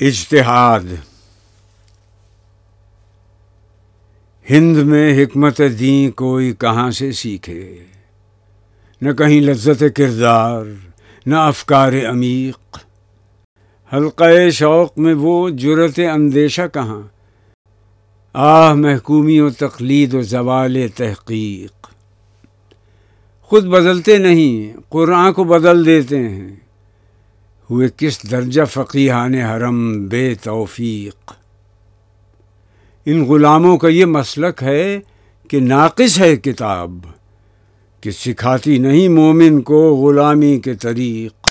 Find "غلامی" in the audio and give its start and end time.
39.94-40.58